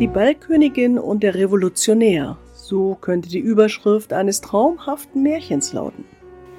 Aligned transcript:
Die 0.00 0.08
Ballkönigin 0.08 0.98
und 0.98 1.22
der 1.22 1.36
Revolutionär, 1.36 2.36
so 2.52 2.96
könnte 3.00 3.28
die 3.28 3.38
Überschrift 3.38 4.12
eines 4.12 4.40
traumhaften 4.40 5.22
Märchens 5.22 5.72
lauten. 5.72 6.04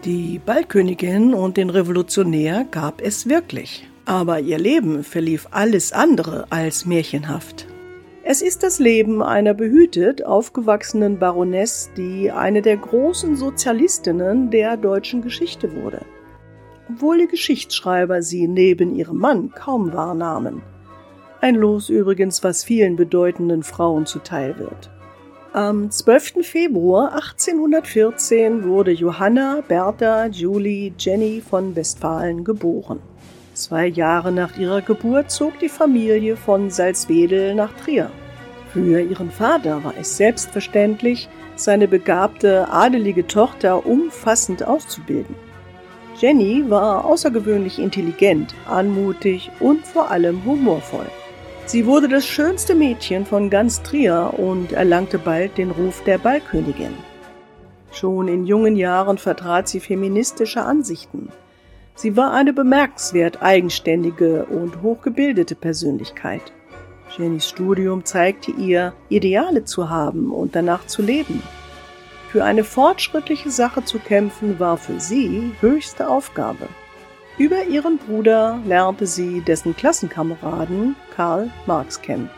Die 0.06 0.40
Ballkönigin 0.40 1.34
und 1.34 1.58
den 1.58 1.70
Revolutionär 1.70 2.66
gab 2.72 3.02
es 3.02 3.28
wirklich, 3.28 3.90
aber 4.06 4.40
ihr 4.40 4.58
Leben 4.58 5.04
verlief 5.04 5.50
alles 5.52 5.92
andere 5.92 6.46
als 6.50 6.86
märchenhaft. 6.86 7.68
Es 8.24 8.42
ist 8.42 8.64
das 8.64 8.80
Leben 8.80 9.22
einer 9.22 9.54
behütet 9.54 10.26
aufgewachsenen 10.26 11.20
Baroness, 11.20 11.90
die 11.98 12.32
eine 12.32 12.62
der 12.62 12.78
großen 12.78 13.36
Sozialistinnen 13.36 14.50
der 14.50 14.78
deutschen 14.78 15.22
Geschichte 15.22 15.76
wurde. 15.76 16.06
Obwohl 16.90 17.18
die 17.18 17.28
Geschichtsschreiber 17.28 18.22
sie 18.22 18.48
neben 18.48 18.96
ihrem 18.96 19.18
Mann 19.18 19.52
kaum 19.52 19.92
wahrnahmen. 19.92 20.62
Ein 21.42 21.56
Los 21.56 21.90
übrigens, 21.90 22.44
was 22.44 22.64
vielen 22.64 22.96
bedeutenden 22.96 23.64
Frauen 23.64 24.06
zuteil 24.06 24.58
wird. 24.58 24.90
Am 25.54 25.90
12. 25.90 26.46
Februar 26.46 27.14
1814 27.14 28.64
wurde 28.66 28.92
Johanna 28.92 29.64
Bertha 29.68 30.26
Julie 30.26 30.94
Jenny 30.98 31.42
von 31.42 31.76
Westfalen 31.76 32.44
geboren. 32.44 33.00
Zwei 33.54 33.88
Jahre 33.88 34.34
nach 34.34 34.58
ihrer 34.58 34.82
Geburt 34.82 35.32
zog 35.32 35.58
die 35.60 35.70
Familie 35.70 36.36
von 36.36 36.70
Salzwedel 36.70 37.56
nach 37.56 37.72
Trier. 37.74 38.12
Für 38.74 39.00
ihren 39.00 39.32
Vater 39.32 39.82
war 39.86 39.94
es 39.98 40.18
selbstverständlich, 40.18 41.30
seine 41.56 41.88
begabte 41.88 42.68
adelige 42.70 43.26
Tochter 43.26 43.86
umfassend 43.86 44.68
auszubilden. 44.68 45.36
Jenny 46.18 46.70
war 46.70 47.06
außergewöhnlich 47.06 47.80
intelligent, 47.80 48.54
anmutig 48.68 49.52
und 49.62 49.86
vor 49.88 50.12
allem 50.12 50.44
humorvoll. 50.44 51.08
Sie 51.68 51.88
wurde 51.88 52.08
das 52.08 52.26
schönste 52.28 52.76
Mädchen 52.76 53.26
von 53.26 53.50
ganz 53.50 53.82
Trier 53.82 54.36
und 54.38 54.72
erlangte 54.72 55.18
bald 55.18 55.58
den 55.58 55.72
Ruf 55.72 56.04
der 56.04 56.20
Ballkönigin. 56.20 56.94
Schon 57.92 58.28
in 58.28 58.46
jungen 58.46 58.76
Jahren 58.76 59.18
vertrat 59.18 59.68
sie 59.68 59.80
feministische 59.80 60.62
Ansichten. 60.62 61.30
Sie 61.96 62.16
war 62.16 62.34
eine 62.34 62.54
bemerkenswert 62.54 63.42
eigenständige 63.42 64.46
und 64.46 64.84
hochgebildete 64.84 65.56
Persönlichkeit. 65.56 66.54
Jennys 67.18 67.50
Studium 67.50 68.06
zeigte 68.06 68.52
ihr, 68.52 68.94
Ideale 69.10 69.64
zu 69.64 69.90
haben 69.90 70.32
und 70.32 70.56
danach 70.56 70.86
zu 70.86 71.02
leben. 71.02 71.42
Für 72.32 72.44
eine 72.44 72.64
fortschrittliche 72.64 73.50
Sache 73.50 73.84
zu 73.86 73.98
kämpfen 73.98 74.60
war 74.60 74.78
für 74.78 75.00
sie 75.00 75.54
höchste 75.62 76.10
Aufgabe. 76.10 76.68
Über 77.38 77.66
ihren 77.66 77.98
Bruder 77.98 78.62
lernte 78.66 79.06
sie 79.06 79.42
dessen 79.42 79.76
Klassenkameraden 79.76 80.96
Karl 81.14 81.52
Marx 81.66 82.02
kennen. 82.02 82.30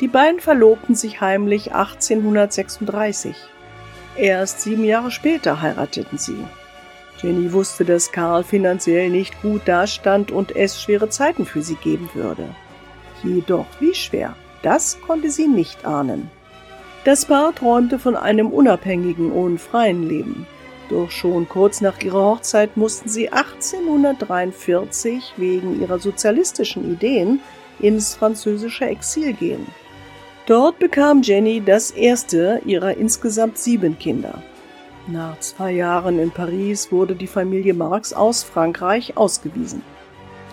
Die 0.00 0.08
beiden 0.08 0.40
verlobten 0.40 0.94
sich 0.94 1.20
heimlich 1.20 1.74
1836. 1.74 3.36
Erst 4.16 4.62
sieben 4.62 4.84
Jahre 4.84 5.10
später 5.10 5.60
heirateten 5.60 6.16
sie. 6.16 6.42
Jenny 7.20 7.52
wusste, 7.52 7.84
dass 7.84 8.12
Karl 8.12 8.44
finanziell 8.44 9.10
nicht 9.10 9.40
gut 9.42 9.62
dastand 9.66 10.30
und 10.30 10.56
es 10.56 10.80
schwere 10.80 11.10
Zeiten 11.10 11.44
für 11.44 11.62
sie 11.62 11.76
geben 11.76 12.08
würde. 12.14 12.48
Jedoch 13.22 13.66
wie 13.78 13.94
schwer, 13.94 14.36
das 14.62 14.98
konnte 15.06 15.30
sie 15.30 15.48
nicht 15.48 15.84
ahnen. 15.84 16.30
Das 17.04 17.26
Paar 17.26 17.54
träumte 17.54 17.98
von 17.98 18.16
einem 18.16 18.48
unabhängigen 18.48 19.30
und 19.30 19.60
freien 19.60 20.08
Leben. 20.08 20.46
Doch 20.90 21.10
schon 21.10 21.48
kurz 21.48 21.80
nach 21.80 21.98
ihrer 22.00 22.22
Hochzeit 22.22 22.76
mussten 22.76 23.08
sie 23.08 23.30
1843 23.30 25.32
wegen 25.36 25.80
ihrer 25.80 25.98
sozialistischen 25.98 26.92
Ideen 26.92 27.40
ins 27.80 28.14
französische 28.14 28.84
Exil 28.84 29.32
gehen. 29.32 29.66
Dort 30.46 30.78
bekam 30.78 31.22
Jenny 31.22 31.62
das 31.64 31.90
erste 31.90 32.60
ihrer 32.66 32.98
insgesamt 32.98 33.56
sieben 33.56 33.98
Kinder. 33.98 34.42
Nach 35.06 35.38
zwei 35.40 35.72
Jahren 35.72 36.18
in 36.18 36.30
Paris 36.30 36.92
wurde 36.92 37.14
die 37.14 37.26
Familie 37.26 37.72
Marx 37.72 38.12
aus 38.12 38.42
Frankreich 38.42 39.16
ausgewiesen. 39.16 39.82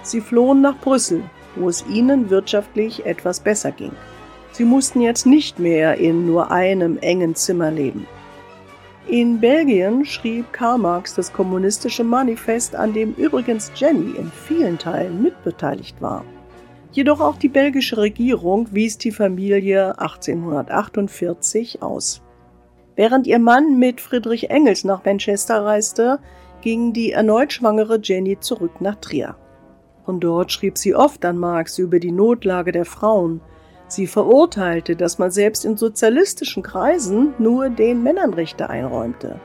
Sie 0.01 0.21
flohen 0.21 0.61
nach 0.61 0.79
Brüssel, 0.79 1.23
wo 1.55 1.67
es 1.67 1.85
ihnen 1.87 2.29
wirtschaftlich 2.29 3.05
etwas 3.05 3.41
besser 3.41 3.71
ging. 3.71 3.91
Sie 4.53 4.63
mussten 4.63 5.01
jetzt 5.01 5.25
nicht 5.25 5.59
mehr 5.59 5.97
in 5.97 6.25
nur 6.25 6.51
einem 6.51 6.97
engen 6.97 7.35
Zimmer 7.35 7.71
leben. 7.71 8.07
In 9.07 9.39
Belgien 9.39 10.05
schrieb 10.05 10.53
Karl 10.53 10.77
Marx 10.77 11.15
das 11.15 11.33
kommunistische 11.33 12.03
Manifest, 12.03 12.75
an 12.75 12.93
dem 12.93 13.13
übrigens 13.15 13.71
Jenny 13.75 14.15
in 14.15 14.31
vielen 14.31 14.77
Teilen 14.77 15.23
mitbeteiligt 15.23 16.01
war. 16.01 16.23
Jedoch 16.91 17.19
auch 17.19 17.37
die 17.37 17.49
belgische 17.49 17.97
Regierung 17.97 18.67
wies 18.71 18.97
die 18.97 19.11
Familie 19.11 19.97
1848 19.99 21.81
aus. 21.81 22.21
Während 22.95 23.25
ihr 23.25 23.39
Mann 23.39 23.79
mit 23.79 24.01
Friedrich 24.01 24.49
Engels 24.49 24.83
nach 24.83 25.03
Manchester 25.03 25.63
reiste, 25.65 26.19
ging 26.61 26.93
die 26.93 27.11
erneut 27.11 27.53
schwangere 27.53 27.99
Jenny 28.01 28.39
zurück 28.39 28.81
nach 28.81 28.95
Trier. 28.95 29.35
Von 30.05 30.19
dort 30.19 30.51
schrieb 30.51 30.77
sie 30.77 30.93
oft 30.93 31.23
an 31.25 31.37
Marx 31.37 31.79
über 31.79 31.99
die 31.99 32.11
Notlage 32.11 32.71
der 32.71 32.85
Frauen. 32.85 33.41
Sie 33.91 34.07
verurteilte, 34.07 34.95
dass 34.95 35.19
man 35.19 35.31
selbst 35.31 35.65
in 35.65 35.75
sozialistischen 35.75 36.63
Kreisen 36.63 37.33
nur 37.39 37.69
den 37.69 38.01
Männern 38.01 38.33
Rechte 38.33 38.69
einräumte. 38.69 39.37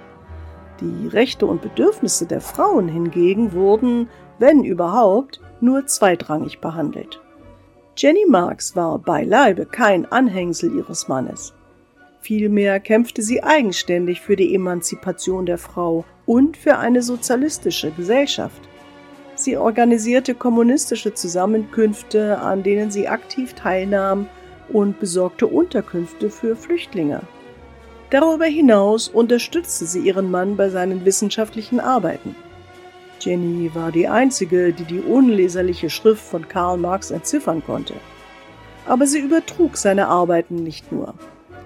Die 0.81 1.09
Rechte 1.09 1.47
und 1.47 1.63
Bedürfnisse 1.63 2.27
der 2.27 2.41
Frauen 2.41 2.87
hingegen 2.87 3.55
wurden, 3.55 4.09
wenn 4.39 4.63
überhaupt, 4.63 5.41
nur 5.61 5.87
zweitrangig 5.87 6.61
behandelt. 6.61 7.21
Jenny 7.97 8.25
Marx 8.29 8.77
war 8.77 9.01
beileibe 9.01 9.67
kein 9.67 10.07
Anhängsel 10.13 10.77
ihres 10.77 11.09
Mannes. 11.09 11.53
Vielmehr 12.21 12.79
kämpfte 12.79 13.23
sie 13.23 13.43
eigenständig 13.43 14.21
für 14.21 14.37
die 14.37 14.55
Emanzipation 14.55 15.45
der 15.45 15.59
Frau 15.59 16.05
und 16.25 16.57
für 16.57 16.79
eine 16.79 17.03
sozialistische 17.03 17.91
Gesellschaft. 17.91 18.63
Sie 19.37 19.59
organisierte 19.59 20.35
kommunistische 20.35 21.13
Zusammenkünfte, 21.13 22.39
an 22.39 22.63
denen 22.63 22.91
sie 22.91 23.07
aktiv 23.07 23.53
teilnahm 23.53 24.29
und 24.71 24.99
besorgte 24.99 25.47
Unterkünfte 25.47 26.31
für 26.31 26.57
Flüchtlinge. 26.57 27.21
Darüber 28.11 28.47
hinaus 28.47 29.09
unterstützte 29.09 29.85
sie 29.85 30.01
ihren 30.01 30.31
Mann 30.31 30.57
bei 30.57 30.71
seinen 30.71 31.05
wissenschaftlichen 31.05 31.81
Arbeiten. 31.81 32.35
Jenny 33.21 33.71
war 33.75 33.93
die 33.93 34.09
einzige, 34.09 34.73
die 34.73 34.85
die 34.85 35.01
unleserliche 35.01 35.91
Schrift 35.91 36.25
von 36.25 36.49
Karl 36.49 36.79
Marx 36.79 37.11
entziffern 37.11 37.63
konnte. 37.65 37.95
Aber 38.87 39.07
sie 39.07 39.19
übertrug 39.19 39.77
seine 39.77 40.09
Arbeiten 40.09 40.57
nicht 40.57 40.93
nur. 40.93 41.15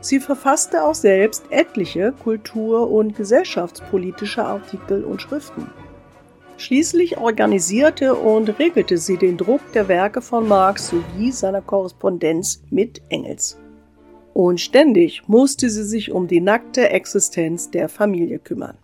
Sie 0.00 0.18
verfasste 0.18 0.82
auch 0.82 0.94
selbst 0.94 1.44
etliche 1.50 2.12
kultur- 2.12 2.90
und 2.90 3.14
gesellschaftspolitische 3.14 4.44
Artikel 4.44 5.04
und 5.04 5.22
Schriften. 5.22 5.70
Schließlich 6.60 7.16
organisierte 7.16 8.14
und 8.14 8.58
regelte 8.58 8.98
sie 8.98 9.16
den 9.16 9.38
Druck 9.38 9.62
der 9.72 9.88
Werke 9.88 10.20
von 10.20 10.46
Marx 10.46 10.88
sowie 10.88 11.32
seiner 11.32 11.62
Korrespondenz 11.62 12.62
mit 12.68 13.00
Engels. 13.08 13.58
Und 14.34 14.60
ständig 14.60 15.26
musste 15.26 15.70
sie 15.70 15.84
sich 15.84 16.12
um 16.12 16.28
die 16.28 16.42
nackte 16.42 16.90
Existenz 16.90 17.70
der 17.70 17.88
Familie 17.88 18.38
kümmern. 18.38 18.76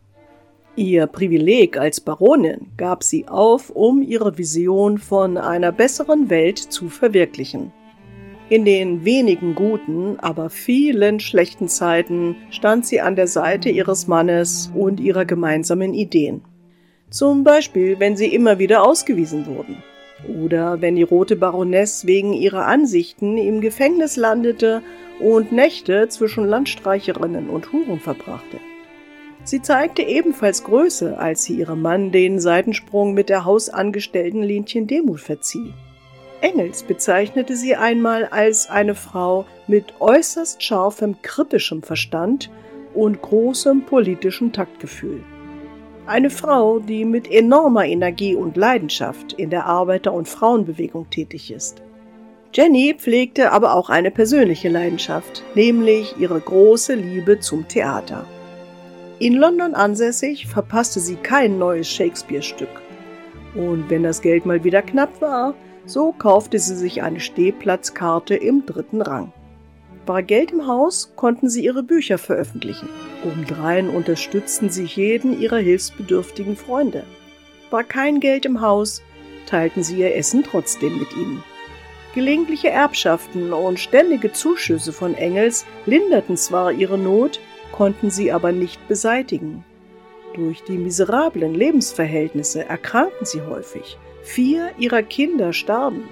Ihr 0.75 1.07
Privileg 1.07 1.77
als 1.77 2.01
Baronin 2.01 2.69
gab 2.79 3.05
sie 3.05 3.29
auf, 3.29 3.69
um 3.69 4.01
ihre 4.01 4.39
Vision 4.39 4.97
von 4.97 5.37
einer 5.37 5.71
besseren 5.71 6.31
Welt 6.31 6.59
zu 6.59 6.89
verwirklichen. 6.89 7.75
In 8.49 8.65
den 8.65 9.05
wenigen 9.05 9.55
guten, 9.55 10.19
aber 10.19 10.49
vielen 10.49 11.21
schlechten 11.21 11.69
Zeiten 11.69 12.37
stand 12.49 12.87
sie 12.87 13.03
an 13.03 13.17
der 13.17 13.27
Seite 13.27 13.69
ihres 13.69 14.07
Mannes 14.07 14.73
und 14.75 14.99
ihrer 14.99 15.27
gemeinsamen 15.27 15.93
Ideen. 15.93 16.41
Zum 17.11 17.45
Beispiel, 17.45 18.01
wenn 18.01 18.17
sie 18.17 18.35
immer 18.35 18.59
wieder 18.59 18.85
ausgewiesen 18.85 19.47
wurden. 19.47 19.83
Oder 20.43 20.81
wenn 20.81 20.97
die 20.97 21.03
rote 21.03 21.37
Baroness 21.37 22.07
wegen 22.07 22.33
ihrer 22.33 22.67
Ansichten 22.67 23.39
im 23.39 23.61
Gefängnis 23.61 24.17
landete 24.17 24.83
und 25.21 25.53
Nächte 25.53 26.09
zwischen 26.09 26.45
Landstreicherinnen 26.47 27.49
und 27.49 27.73
Huren 27.73 28.01
verbrachte. 28.01 28.59
Sie 29.45 29.63
zeigte 29.63 30.03
ebenfalls 30.03 30.65
Größe, 30.65 31.19
als 31.19 31.45
sie 31.45 31.55
ihrem 31.55 31.81
Mann 31.81 32.11
den 32.11 32.41
Seitensprung 32.41 33.15
mit 33.15 33.29
der 33.29 33.45
Hausangestellten 33.45 34.43
Lenchen 34.43 34.89
Demut 34.89 35.21
verzieh. 35.21 35.73
Engels 36.41 36.83
bezeichnete 36.83 37.57
sie 37.57 37.77
einmal 37.77 38.25
als 38.25 38.69
eine 38.69 38.97
Frau 38.97 39.47
mit 39.69 39.95
äußerst 40.01 40.63
scharfem 40.63 41.23
kritischem 41.23 41.83
Verstand 41.83 42.51
und 42.95 43.23
großem 43.23 43.83
politischem 43.83 44.53
Taktgefühl. 44.53 45.23
Eine 46.07 46.31
Frau, 46.31 46.79
die 46.79 47.05
mit 47.05 47.29
enormer 47.29 47.85
Energie 47.85 48.37
und 48.37 48.57
Leidenschaft 48.57 49.33
in 49.33 49.51
der 49.51 49.67
Arbeiter- 49.67 50.13
und 50.13 50.29
Frauenbewegung 50.29 51.11
tätig 51.11 51.51
ist. 51.51 51.83
Jenny 52.55 52.95
pflegte 52.97 53.51
aber 53.51 53.75
auch 53.75 53.91
eine 53.91 54.13
persönliche 54.13 54.69
Leidenschaft, 54.69 55.43
nämlich 55.57 56.15
ihre 56.17 56.41
große 56.41 56.95
Liebe 56.95 57.41
zum 57.41 57.67
Theater. 57.67 58.25
In 59.19 59.35
London 59.35 59.75
ansässig 59.75 60.47
verpasste 60.47 61.01
sie 61.01 61.17
kein 61.17 61.59
neues 61.59 61.89
Shakespeare-Stück. 61.91 62.83
Und 63.57 63.91
wenn 63.91 64.05
das 64.05 64.23
Geld 64.23 64.47
mal 64.47 64.63
wieder 64.63 64.83
knapp 64.83 65.21
war, 65.21 65.55
so 65.87 66.13
kaufte 66.13 66.61
sie 66.61 66.77
sich 66.77 67.03
eine 67.03 67.19
Stehplatzkarte 67.19 68.37
im 68.37 68.65
dritten 68.65 69.03
Rang. 69.03 69.33
War 70.07 70.23
Geld 70.23 70.53
im 70.53 70.69
Haus, 70.69 71.13
konnten 71.17 71.51
sie 71.51 71.65
ihre 71.65 71.83
Bücher 71.83 72.17
veröffentlichen. 72.17 72.89
Obendrein 73.25 73.89
unterstützten 73.89 74.71
sie 74.71 74.85
jeden 74.85 75.41
ihrer 75.41 75.59
hilfsbedürftigen 75.59 76.57
Freunde. 76.57 77.03
War 77.71 77.83
kein 77.83 78.21
Geld 78.21 78.47
im 78.47 78.61
Haus, 78.61 79.03
teilten 79.47 79.83
sie 79.83 79.99
ihr 79.99 80.15
Essen 80.15 80.45
trotzdem 80.45 80.99
mit 80.99 81.17
ihnen. 81.17 81.43
Gelegentliche 82.15 82.71
Erbschaften 82.71 83.53
und 83.53 83.81
ständige 83.81 84.33
Zuschüsse 84.33 84.93
von 84.93 85.15
Engels 85.15 85.67
linderten 85.87 86.37
zwar 86.37 86.71
ihre 86.71 86.99
Not, 86.99 87.41
konnten 87.73 88.11
sie 88.11 88.31
aber 88.31 88.53
nicht 88.53 88.87
beseitigen. 88.87 89.65
Durch 90.35 90.63
die 90.63 90.79
miserablen 90.79 91.55
Lebensverhältnisse 91.55 92.65
erkrankten 92.65 93.27
sie 93.27 93.43
häufig. 93.43 93.99
Vier 94.23 94.71
ihrer 94.79 95.03
Kinder 95.03 95.53
starben. 95.53 96.09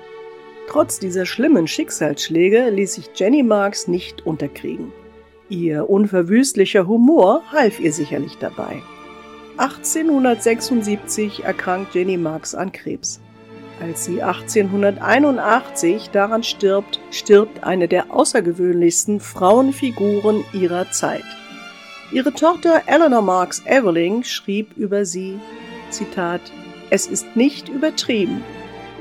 Trotz 0.69 0.99
dieser 0.99 1.27
schlimmen 1.27 1.67
Schicksalsschläge 1.67 2.71
ließ 2.71 2.95
sich 2.95 3.11
Jenny 3.15 3.43
Marks 3.43 3.87
nicht 3.87 4.27
unterkriegen. 4.27 4.93
Ihr 5.49 5.89
unverwüstlicher 5.89 6.87
Humor 6.87 7.43
half 7.53 7.79
ihr 7.79 7.93
sicherlich 7.93 8.39
dabei. 8.39 8.83
1876 9.57 11.45
erkrankt 11.45 11.95
Jenny 11.95 12.17
Marks 12.17 12.55
an 12.55 12.73
Krebs. 12.73 13.21
Als 13.81 14.05
sie 14.05 14.23
1881 14.23 16.11
daran 16.11 16.43
stirbt, 16.43 17.01
stirbt 17.11 17.65
eine 17.65 17.87
der 17.87 18.13
außergewöhnlichsten 18.13 19.21
Frauenfiguren 19.21 20.45
ihrer 20.53 20.91
Zeit. 20.91 21.25
Ihre 22.13 22.33
Tochter 22.33 22.83
Eleanor 22.87 23.23
Marks 23.23 23.63
Eveling 23.67 24.23
schrieb 24.23 24.77
über 24.77 25.05
sie, 25.05 25.39
Zitat, 25.91 26.41
Es 26.91 27.07
ist 27.07 27.37
nicht 27.37 27.69
übertrieben. 27.69 28.43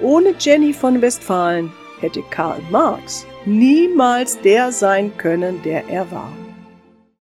Ohne 0.01 0.33
Jenny 0.39 0.73
von 0.73 1.01
Westfalen 1.01 1.71
hätte 1.99 2.21
Karl 2.29 2.61
Marx 2.69 3.25
niemals 3.45 4.39
der 4.41 4.71
sein 4.71 5.15
können, 5.17 5.61
der 5.63 5.87
er 5.89 6.09
war. 6.11 6.31